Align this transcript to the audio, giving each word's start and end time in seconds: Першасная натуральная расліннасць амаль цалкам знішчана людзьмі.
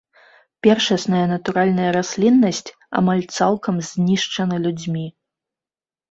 Першасная 0.67 1.25
натуральная 1.33 1.91
расліннасць 1.97 2.61
амаль 3.01 3.21
цалкам 3.37 3.75
знішчана 3.91 4.57
людзьмі. 4.65 5.05